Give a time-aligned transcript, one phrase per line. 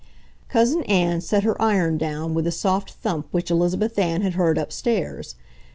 [0.49, 4.57] ]Cousin Ann set her iron down with the soft thump which Elizabeth Ann had heard
[4.57, 5.35] upstairs.